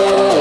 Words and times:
Oh. 0.00 0.37